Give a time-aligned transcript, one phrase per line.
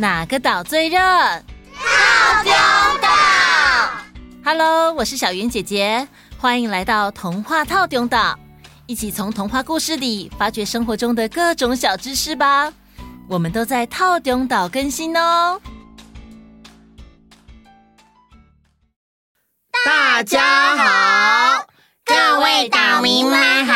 [0.00, 0.98] 哪个岛最热？
[0.98, 2.50] 套丁
[3.02, 3.08] 岛。
[4.42, 8.34] Hello，我是小圆姐姐，欢迎来到童话套丁岛，
[8.86, 12.72] 一起从童话故事里发掘生活中的各种小知识吧。
[13.28, 15.60] 我们都在套丁岛更新哦。
[19.84, 21.66] 大家好，
[22.06, 23.74] 各位岛民们好。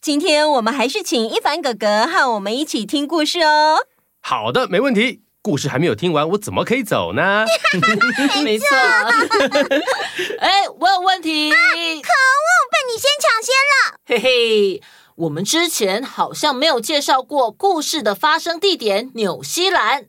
[0.00, 3.86] 今天我们还是请一凡哥哥和我们一起听故事哦。
[4.28, 5.22] 好的，没问题。
[5.40, 7.46] 故事还没有听完，我怎么可以走呢？
[8.42, 8.66] 没错。
[10.42, 11.52] 哎，我有问题。
[11.52, 14.00] 啊，可恶，被你先抢先了。
[14.04, 14.82] 嘿嘿，
[15.14, 20.06] 我们之前好像没有介绍过故事的发生地点——纽西兰。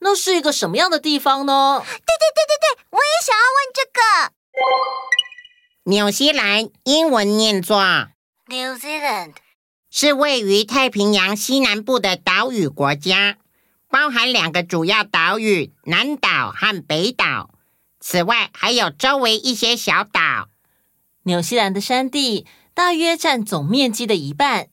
[0.00, 1.80] 那是一个什么样的地方呢？
[1.80, 4.00] 对对对对对，我也想要问这个。
[5.84, 7.78] 纽西兰英文念作
[8.48, 9.34] New Zealand，
[9.98, 13.38] 是位于太平洋西南部的岛屿国家。
[13.88, 17.54] 包含两个主要岛屿，南岛和北岛。
[17.98, 20.50] 此外，还有周围一些小岛。
[21.22, 24.66] 纽西兰的山地大约占总面积的一半，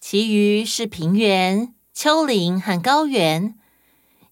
[0.00, 3.54] 其余是平原、丘陵和高原。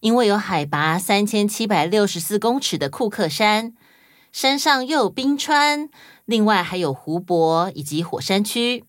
[0.01, 3.77] 因为有海拔三千七百六十四公尺的库克山，
[4.33, 5.89] 山上又有冰川，
[6.25, 8.83] 另外还有湖泊以及火山区。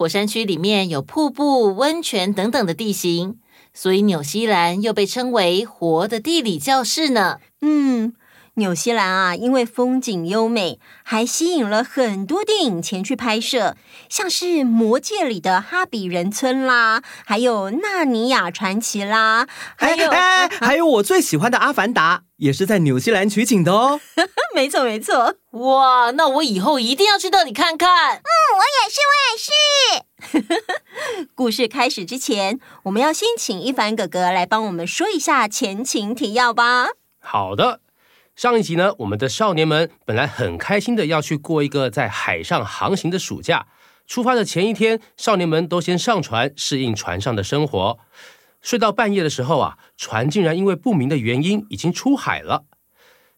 [0.00, 3.38] 火山区里面有瀑布、温泉等等的地形。
[3.74, 7.38] 所以纽西兰又被称为“活的地理教室”呢。
[7.60, 8.14] 嗯，
[8.54, 13.76] 纽西兰啊，因为风景优美，还吸引了很多电影前去拍摄，
[14.08, 24.00] 像是《魔戒》里的哈比人村啦，还有《纳尼亚传奇》啦，还有哎，哎，还有我最喜欢的《阿凡达》，也是在纽西兰取景的哦。
[24.54, 25.36] 没错，没错。
[25.52, 28.16] 哇，那我以后一定要去那里看看。
[28.16, 30.70] 嗯，我也是，我也是。
[31.34, 36.88] 故事开始之前，我们要先请一凡哥哥来帮我们说一下前情提要吧。
[37.20, 37.80] 好的，
[38.40, 43.66] 上一集呢，我们的少年们本来很开心的要去过一个在海上航行的暑假。
[44.06, 47.98] 出发的前一天，少年们都先上船适应船上的生活。
[48.62, 52.64] 睡到半夜的时候啊，船竟然因为不明的原因已经出海了。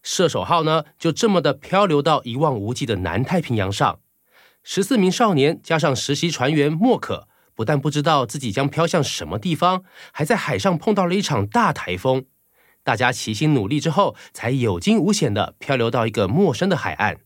[0.01, 3.99] 射手号呢，就这么的漂流到一望无际的南太平洋上。
[4.63, 9.83] 十四名少年加上实习船员莫可，不但不知道自己将飘向什么地方，
[10.13, 12.23] 还在海上碰到了一场大台风。
[12.83, 17.17] 大家齐心努力之后，才有惊无险的漂流到一个陌生的海岸。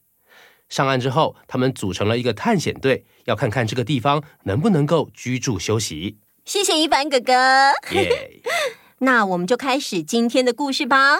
[0.70, 6.20] 上岸之后，他们组成了一个探险队，要看看这个地方能不能够居住休息。
[6.46, 7.34] 谢谢一凡哥哥。
[7.92, 8.42] 耶！
[9.00, 11.20] 那我们就开始今天的故事吧。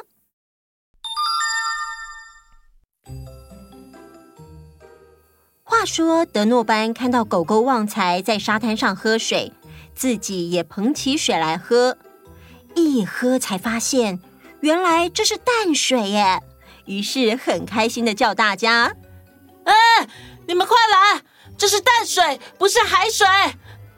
[5.64, 9.52] 话说，德诺班看到狗狗旺财在沙滩上喝水，
[9.94, 11.98] 自己也捧起水来喝。
[12.78, 14.20] 一喝才发现，
[14.62, 16.42] 原来这是淡水耶！
[16.86, 18.96] 于是很开心的叫大家
[19.66, 19.74] ：“哎，
[20.48, 21.22] 你们快来！
[21.58, 23.28] 这是淡水，不是海水！”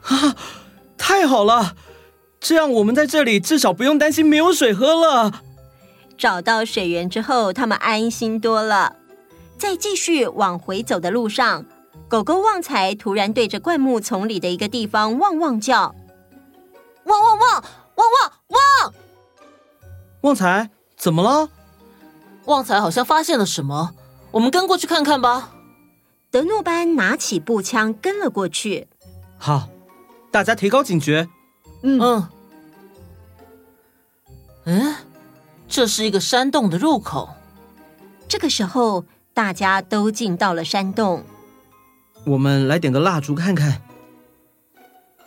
[0.02, 0.34] 啊，
[0.96, 1.76] 太好了！
[2.40, 5.42] 这样我们在这里至少不用担心没有水喝了。
[6.16, 8.96] 找到水源之后，他们安心多了。
[9.58, 11.66] 在继续往回走的路上，
[12.08, 15.94] 狗狗旺财突然对着灌木丛里的一个地方汪汪叫
[17.04, 17.62] ：“汪汪汪汪
[17.96, 18.32] 汪汪！”
[20.22, 21.48] 旺财，怎么了？
[22.46, 23.94] 旺财好像发现了什么，
[24.32, 25.52] 我们跟过去看看吧。
[26.30, 28.88] 德诺班拿起步枪跟了过去。
[29.38, 29.68] 好，
[30.30, 31.28] 大家提高警觉。
[31.82, 32.28] 嗯嗯。
[34.64, 34.94] 嗯，
[35.68, 37.30] 这是一个山洞的入口。
[38.28, 39.04] 这个时候。
[39.32, 41.24] 大家都进到了山洞，
[42.26, 43.80] 我们来点个蜡烛看看。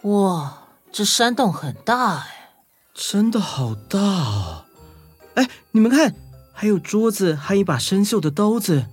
[0.01, 2.51] 哇，这山洞很大哎，
[2.93, 4.62] 真的好大哦！
[5.35, 6.15] 哎，你们看，
[6.51, 8.85] 还有桌子，还有一把生锈的刀子。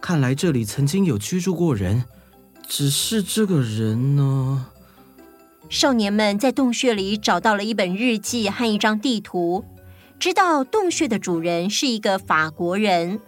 [0.00, 2.04] 看来这里曾经有居住过人，
[2.68, 4.66] 只是这个人呢？
[5.70, 9.64] 少年们在洞穴里找到了一本日记和一张地图，
[10.18, 13.18] 知道洞穴的主人是一个法国人。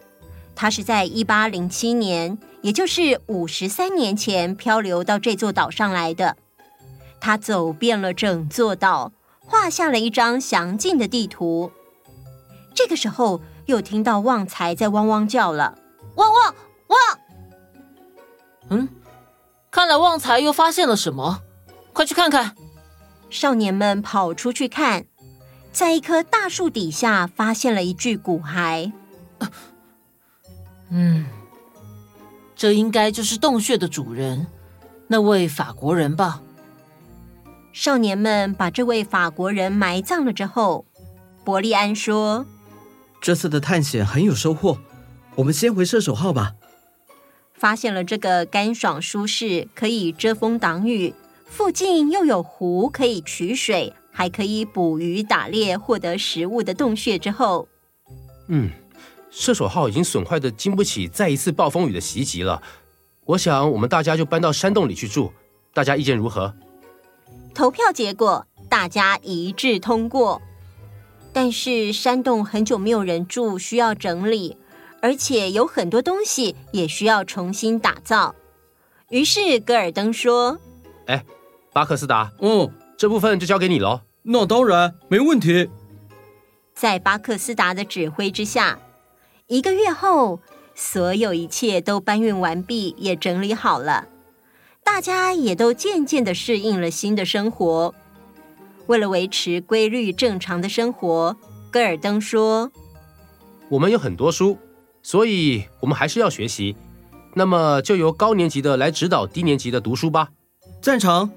[0.55, 6.37] 他是在一八零七年，也就是五十三年前漂流到这座岛上来的。
[7.19, 11.73] 他走遍了整座岛，画下了一张详尽的地图。
[12.77, 15.79] 这个时候，又听到旺财在汪汪叫了
[16.17, 16.55] ：“汪汪
[16.89, 17.19] 汪！”
[18.69, 18.89] 嗯，
[19.71, 21.41] 看来旺财又发现了什么，
[21.95, 22.55] 快去看看。
[23.31, 25.07] 少年们跑出去看，
[25.73, 28.93] 在一棵大树底下发现了一具骨骸。
[29.39, 29.51] 啊
[30.91, 31.27] 嗯，
[32.55, 34.47] 这应该就是洞穴的主人，
[35.09, 36.43] 那位法国人吧？
[37.73, 40.85] 少年们把这位法国人埋葬了之后，
[41.45, 42.47] 伯利安说
[43.21, 44.79] ：“这次的探险很有收获，
[45.37, 46.55] 我们先回射手号吧。”
[47.55, 51.15] 发现了这个干爽舒适、可以遮风挡雨、
[51.47, 57.67] 附近又有湖可以取水、还可以捕鱼、打猎、获得食物的洞穴之后，
[58.49, 58.71] 嗯，
[59.31, 62.63] 射手号已经损坏的经不起再一次暴风雨的袭击了。
[63.25, 65.33] 我想，我们大家就搬到山洞里去住。
[65.73, 66.55] 大家意见如何？
[67.55, 70.43] 投票结果，大家一致通过。
[71.37, 74.57] 但是山洞很久没有人住，需要整理，
[75.03, 78.35] 而且有很多东西也需要重新打造。
[79.11, 80.59] 于是戈尔登说
[81.05, 81.23] ：“哎，
[81.75, 85.69] 巴克斯达，嗯，这部分就交给你了。”那当然没问题。
[86.73, 88.79] 在巴克斯达的指挥之下，
[89.47, 90.41] 一个月后，
[90.75, 94.07] 所有一切都搬运完毕，也整理好了。
[94.83, 97.95] 大家也都渐渐的适应了新的生活。
[98.87, 101.37] 为了维持规律正常的生活，
[101.71, 102.71] 戈尔登说
[103.71, 104.59] ：“我们有很多书，
[105.03, 106.77] 所以我们还是要学习。
[107.35, 110.31] 那么就由高年级的来指导低年级的读书吧。”
[110.81, 111.31] 赞成。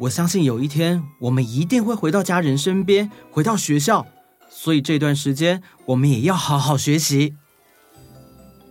[0.00, 4.06] 我相信有一天我们一定会回到家人身边，回到学校。
[4.48, 7.34] 所以这段时间我们也要好好学习。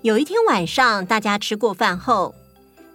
[0.01, 2.33] 有一天晚上，大家吃过饭后。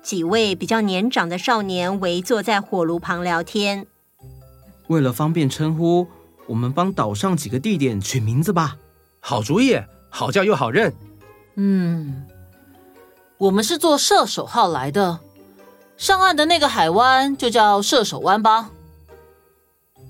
[0.02, 3.86] 几位比较年长的少年围坐在火炉旁聊天。
[4.92, 6.06] 为了方便称呼，
[6.46, 8.76] 我们帮岛上几个地点取名字吧。
[9.18, 9.80] 好主意，
[10.10, 10.92] 好叫又好认。
[11.56, 12.26] 嗯，
[13.38, 15.20] 我们是坐射手号来的，
[15.96, 18.70] 上岸的那个海湾就叫射手湾吧。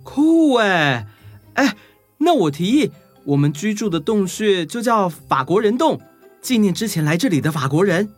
[0.03, 1.07] 酷哎！
[1.55, 1.77] 哎，
[2.19, 2.91] 那我提议，
[3.25, 6.01] 我们居住的洞穴就叫法国人洞，
[6.41, 8.09] 纪念之前来这里的法国人。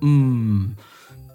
[0.00, 0.74] 嗯，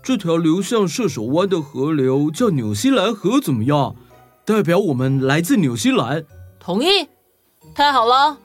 [0.03, 3.95] 这条流向射手湾的河流叫纽西兰河，怎么样？
[4.47, 6.23] 代表我们来自纽西兰。
[6.57, 7.09] 同意。
[7.75, 8.37] 太好了，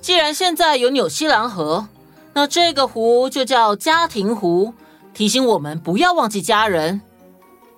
[0.00, 1.88] 既然现在有纽西兰河，
[2.32, 4.72] 那这个湖就叫家庭湖，
[5.12, 7.02] 提醒我们不要忘记家人。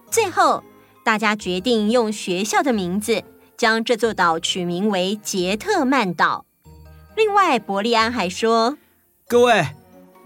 [0.09, 0.63] 最后，
[1.05, 3.25] 大家决定用学校的名字
[3.57, 6.47] 将这座岛取名为杰特曼岛。
[7.17, 8.79] 另外，伯利安还说
[9.27, 9.67] ：“各位。”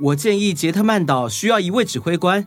[0.00, 2.46] 我建议杰特曼岛需要一位指挥官，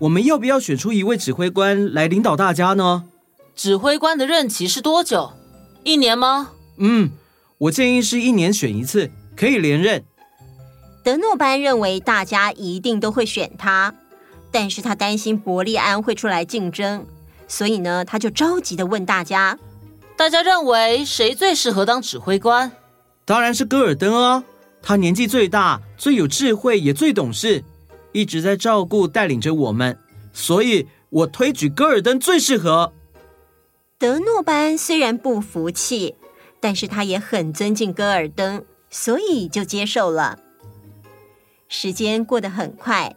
[0.00, 3.04] 我们要不要选出一位指挥官来领导大家呢？
[3.56, 5.32] 指挥官的任期是多久？
[5.82, 6.50] 一年吗？
[6.76, 7.10] 嗯，
[7.56, 10.04] 我建议是一年选一次，可以连任。
[11.02, 13.94] 德诺班认为大家一定都会选他，
[14.50, 17.06] 但是他担心伯利安会出来竞争，
[17.48, 19.58] 所以呢，他就着急的问大家：
[20.18, 22.70] 大家认为谁最适合当指挥官？
[23.24, 24.44] 当然是戈尔登啊。
[24.82, 27.64] 他年纪最大，最有智慧，也最懂事，
[28.12, 29.98] 一直在照顾、带领着我们，
[30.34, 32.92] 所以我推举戈尔登最适合。
[33.98, 36.16] 德诺班虽然不服气，
[36.60, 40.38] 但是他也很尊敬戈尔登，所以就接受了。
[41.66, 43.16] 时间过得很快，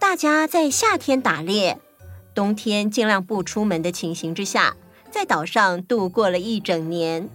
[0.00, 1.80] 大家在夏天打猎，
[2.34, 4.76] 冬天尽量不出门的情形之下，
[5.12, 7.30] 在岛上度过了一整年。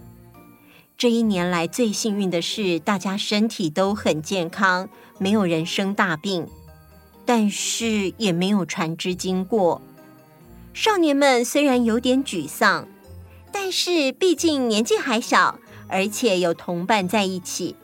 [0.97, 6.45] 这一年来最幸运的是，大家身体都很健康，没有人生大病，
[7.25, 9.81] 但是也没有船只经过。
[10.75, 12.85] 少年们虽然有点沮丧，
[13.49, 15.57] 但是毕竟年纪还小，
[15.87, 17.77] 而且有同伴在一起，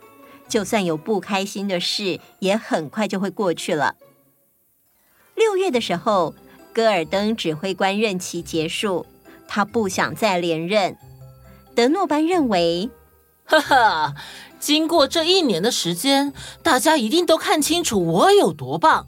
[0.49, 3.95] 就算有不开心的事，也很快就会过去了。
[5.35, 6.35] 六月的时候，
[6.73, 9.05] 戈尔登指挥官任期结束，
[9.47, 10.97] 他不想再连任。
[11.73, 12.89] 德诺班认为。
[13.51, 14.15] 哈哈，
[14.59, 19.07] 经过这一年的时间，大家一定都看清楚我有多棒。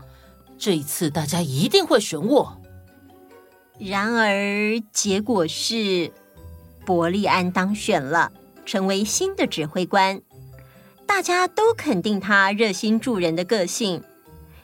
[0.57, 2.62] 这一次，大家一定会选我。
[3.79, 6.11] 然而，结果是
[6.85, 8.31] 伯利安当选了，
[8.65, 10.21] 成为新的指挥官。
[11.05, 14.01] 大家都肯定他热心助人的个性，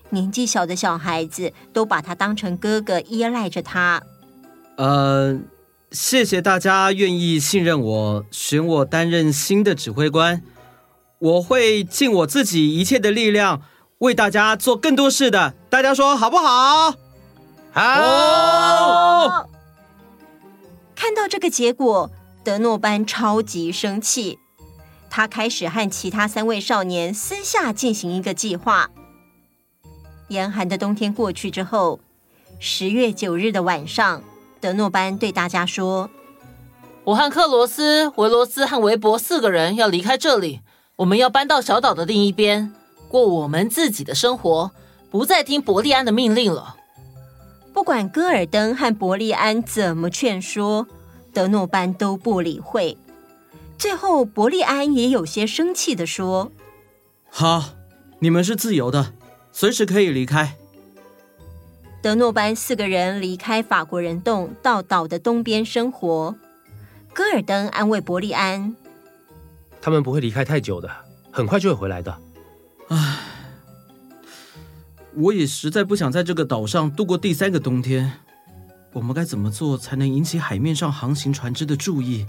[0.09, 4.01] 年纪小的小孩子都把他当成哥哥，依赖着他。
[4.77, 5.39] 呃。
[5.91, 10.43] 谢谢大家愿意信任我，选我担任新的指挥官。
[11.17, 13.63] 我会尽我自己一切的力量，
[13.97, 15.55] 为大家做更多事的。
[15.67, 16.93] 大家说好不好？
[17.71, 19.47] 好。
[20.95, 22.11] 看到这个结果，
[22.43, 24.39] 德诺班超级生气，
[25.09, 28.89] 他开始和其他三位少年私下进行一个计划。
[30.27, 31.99] 严寒的冬天过去之后，
[32.59, 34.21] 十月九日的晚上。
[34.61, 36.09] 德诺班对大家说
[37.05, 40.59] ：“我和克罗斯、维罗斯和维伯四个人要离开这里，
[40.97, 42.73] 我们要搬到小岛的另一边，
[43.07, 44.71] 过我们自己的生活，
[45.09, 46.75] 不再听伯利安的命令了。”
[47.79, 50.85] 不管戈尔登和伯利安怎么劝说，
[51.33, 52.97] 德诺班都不理会。
[53.77, 56.51] 最后，伯利安也有些生气的说
[57.31, 57.69] ：“好，
[58.19, 59.13] 你们是自由的，
[59.53, 60.57] 随时可以离开。”
[62.03, 66.35] 德诺班四个人离开法国人洞，到岛的东边生活。
[67.13, 68.75] 戈尔登安慰伯利安
[69.81, 70.91] ：“他们不会离开太久的，
[71.31, 72.19] 很快就会回来的。”
[72.91, 73.19] 唉，
[75.15, 78.11] 我也实在不想在这个岛上度过第三个冬天。
[78.93, 82.25] 我们该怎么做才能引起海面上航行船只的注意，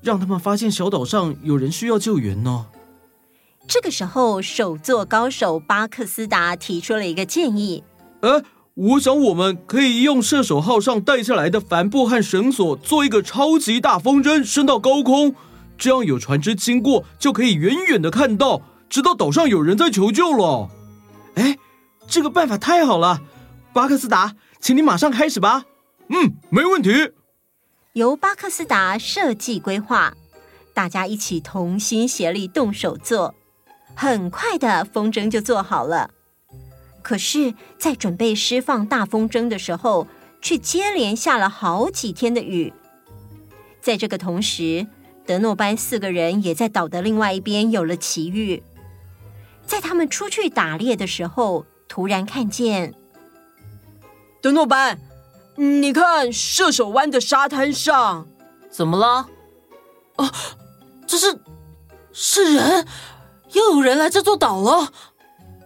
[0.00, 2.66] 让他们发现小岛上有人需要救援呢？
[3.66, 7.82] 这个时候，首座高手巴克斯达提出了一个建议
[8.22, 8.42] ：“哎。”
[8.76, 15.32] 我想，我们可以用射手号上带下来的帆布和绳索做一个超级大风筝，升到高空，
[15.78, 20.70] 这样有船只经过就可以远远的看到，知道岛上有人在求救了。
[21.36, 21.56] 哎，
[22.06, 23.20] 这个办法太好了，
[23.72, 25.64] 巴克斯达，请你马上开始吧。
[26.08, 27.12] 嗯，没问题。
[27.94, 30.14] 由巴克斯达设计规划，
[30.72, 33.34] 大家一起同心协力动手做，
[33.94, 36.10] 很快的风筝就做好了。
[37.02, 40.06] 可是，在准备释放大风筝的时候，
[40.40, 42.72] 却接连下了好几天的雨。
[43.80, 44.86] 在这个同时，
[45.26, 48.62] 德诺班四个人也在岛的另外一边有了奇遇。
[49.66, 52.94] 在他们出去打猎的时候，突然看见
[54.42, 54.98] 德诺班，
[55.56, 58.26] 你看射手湾的沙滩上，
[58.70, 59.26] 怎么了？
[60.16, 60.30] 哦，
[61.06, 61.38] 这是
[62.12, 62.86] 是人，
[63.52, 64.92] 又有人来这座岛了。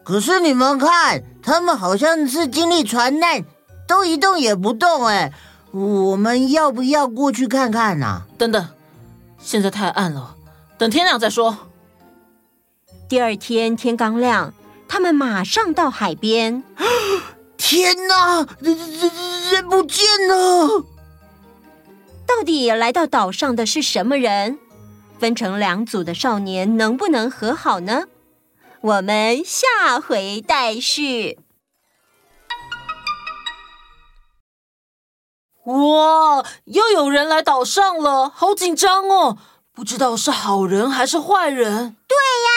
[0.05, 3.45] 可是你们看，他们好像是经历船难，
[3.87, 5.07] 都一动也不动。
[5.07, 5.33] 哎，
[5.71, 8.23] 我们要不要过去看看呢？
[8.39, 8.69] 等等，
[9.39, 10.37] 现在太暗了，
[10.79, 11.59] 等天亮再说。
[13.09, 14.55] 第二天天刚亮，
[14.89, 16.65] 他们马上到海边。
[17.57, 19.11] 天哪，人人
[19.53, 20.85] 人不见了！
[22.27, 24.59] 到底来到岛上的是什么人？
[25.19, 28.05] 分成两组的少年能不能和好呢？
[28.81, 31.41] 我们下回待续。
[35.65, 39.37] 哇，又有人来岛上了，好紧张哦！
[39.75, 41.97] 不知道是好人还是坏人。
[42.07, 42.51] 对呀，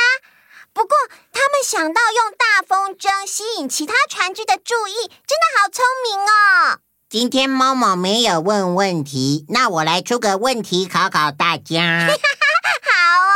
[0.73, 0.89] 不过
[1.33, 6.79] 他们想到用大风筝吸引其他船只的注意，真的好聪明哦。
[7.09, 12.07] 今天猫猫没有问问题，那我来出个问题考考大家。
[12.07, 13.35] 好哦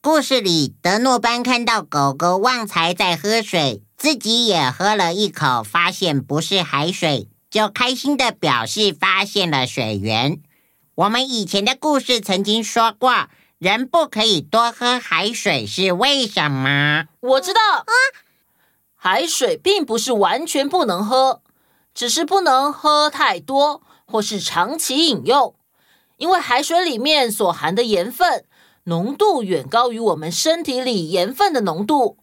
[0.00, 10.42] 故事里，德诺班看到狗狗旺财在喝水，自己也喝了一口，发现不是海水，就开心的表示发现了水源。
[10.96, 13.28] 我们以前的故事曾经说过，
[13.62, 17.04] 人不可以多喝海水，是为什么？
[17.20, 17.92] 我知道啊，
[18.96, 21.42] 海水并不是完全不能喝，
[21.94, 25.54] 只是不能喝太多，或是长期饮用，
[26.16, 28.44] 因为海水里面所含的盐分。
[28.86, 32.18] 浓度远高于我们身体里盐分的浓度，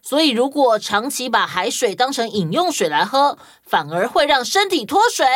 [0.00, 5.26] 所以如果长期把海水当成饮用水来喝，反而会让身体脱水。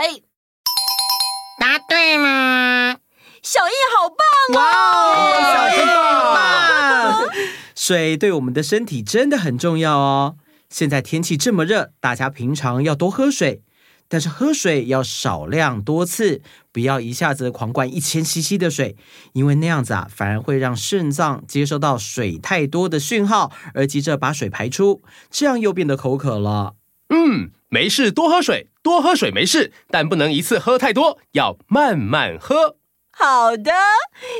[1.58, 2.98] 答对了，
[3.42, 4.18] 小艺好棒
[4.52, 4.58] 哦！
[4.58, 7.28] 哇，小艺好棒！
[7.74, 10.36] 水对我们的身体真的很重要哦。
[10.68, 13.62] 现在天气这么热，大家平常要多喝水。
[14.10, 16.40] 但是喝水要少量多次，
[16.72, 18.96] 不要一下子狂灌一千 CC 的水，
[19.34, 26.76] 因为那样子啊，反而会让肾脏接收到水太多的讯号，而急着把水排出，这样又变得口渴了。
[27.10, 32.77] 嗯，没事，多喝水，多喝水没事，但不能一次喝太多，要慢慢喝。
[33.20, 33.72] 好的，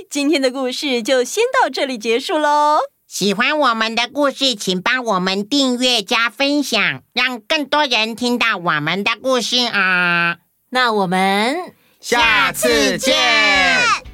[0.09, 2.79] 今天的故事就先到这里结束喽。
[3.09, 10.37] 喜欢我们的故事，请帮我们订阅加分享，让更多人听到我们的故事啊！
[10.71, 13.17] 那我们下次见，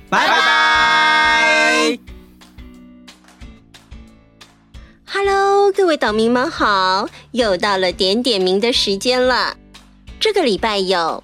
[0.08, 1.98] 拜拜
[5.04, 9.58] ！Hello，各位岛民们好，又到了点点名的时间了。
[10.18, 11.22] 这个礼拜有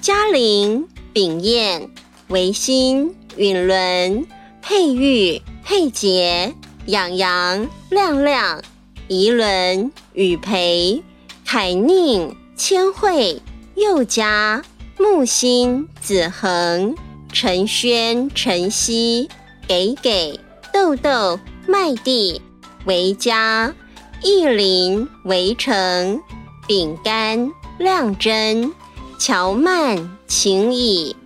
[0.00, 1.90] 嘉玲、秉彦、
[2.28, 4.26] 维新、允伦、
[4.62, 6.54] 佩玉、佩杰。
[6.86, 8.62] 洋洋、亮亮、
[9.08, 11.02] 怡伦、雨培、
[11.44, 13.42] 凯宁、千惠、
[13.74, 14.62] 宥嘉、
[14.96, 16.94] 木星、子恒、
[17.32, 19.28] 陈轩、陈曦、
[19.66, 20.38] 给给、
[20.72, 22.40] 豆豆、麦蒂、
[22.84, 23.74] 维嘉、
[24.22, 26.22] 艺林、围城、
[26.68, 28.72] 饼干、亮真、
[29.18, 31.16] 乔曼、晴雨、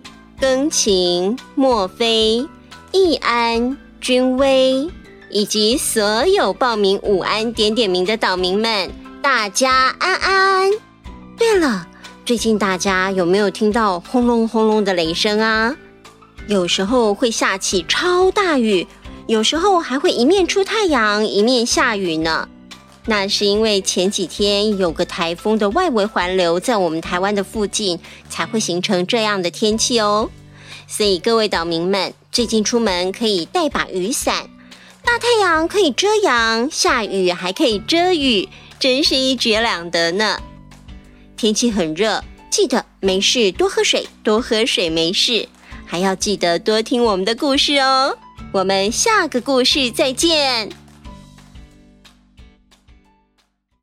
[0.41, 2.43] 庚晴、莫非、
[2.91, 4.89] 易安、君威。
[5.29, 10.71] 以及所有报名午安点点名的岛民们，大家安安。
[11.37, 11.87] 对了，
[12.25, 15.73] 最近大家有没有听到轰隆轰隆的雷声啊？
[16.47, 18.85] 有时候会下起超大雨，
[19.27, 22.49] 有时候还会一面出太阳，一面下雨呢。
[23.05, 30.29] 那是因为前几天有个台风的外围环流在我们台湾的附近，才会形成这样的天气哦。
[30.87, 34.49] 所以各位岛民们，最近出门可以带把雨伞，
[35.03, 38.47] 大太阳可以遮阳，下雨还可以遮雨，
[38.79, 40.39] 真是一举两得呢。
[41.35, 45.47] 天气很热，记得没事多喝水，多喝水没事，
[45.85, 48.15] 还要记得多听我们的故事哦。
[48.51, 50.80] 我们下个故事再见。